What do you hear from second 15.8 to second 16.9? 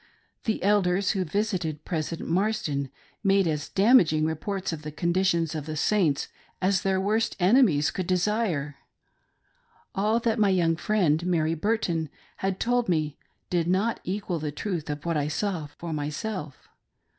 myself.